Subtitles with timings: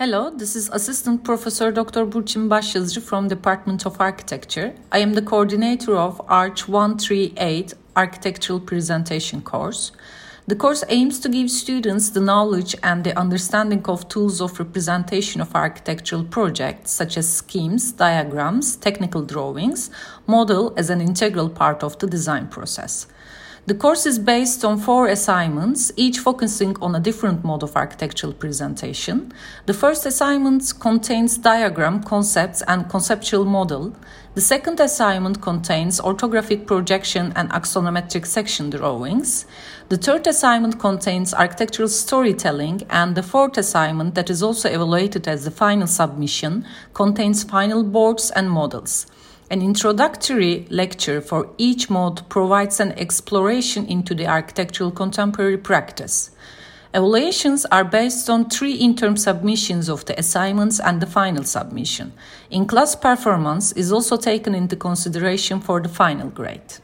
[0.00, 2.12] Hello, this is Assistant Professor Dr.
[2.12, 4.74] Burçin Başyazıcı from Department of Architecture.
[4.94, 9.90] I am the coordinator of Arch 138 Architectural Presentation course.
[10.48, 15.42] The course aims to give students the knowledge and the understanding of tools of representation
[15.42, 19.90] of architectural projects such as schemes, diagrams, technical drawings,
[20.26, 23.08] model as an integral part of the design process.
[23.66, 28.32] The course is based on four assignments, each focusing on a different mode of architectural
[28.32, 29.32] presentation.
[29.66, 33.94] The first assignment contains diagram, concepts, and conceptual model.
[34.34, 39.44] The second assignment contains orthographic projection and axonometric section drawings.
[39.90, 45.44] The third assignment contains architectural storytelling, and the fourth assignment, that is also evaluated as
[45.44, 46.64] the final submission,
[46.94, 49.06] contains final boards and models.
[49.50, 56.30] An introductory lecture for each mode provides an exploration into the architectural contemporary practice.
[56.92, 62.12] Evaluations are based on three interim submissions of the assignments and the final submission.
[62.50, 66.74] In class performance is also taken into consideration for the final grade.